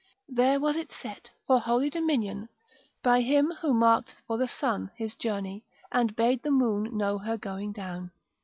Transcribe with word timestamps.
There 0.29 0.59
was 0.59 0.77
it 0.77 0.91
set, 0.91 1.29
for 1.45 1.59
holy 1.59 1.91
dominion, 1.91 2.49
by 3.03 3.21
Him 3.21 3.53
who 3.61 3.71
marked 3.71 4.23
for 4.25 4.39
the 4.39 4.47
sun 4.47 4.89
his 4.95 5.13
journey, 5.15 5.63
and 5.91 6.15
bade 6.15 6.41
the 6.41 6.49
moon 6.49 6.97
know 6.97 7.19
her 7.19 7.37
going 7.37 7.71
down. 7.71 8.09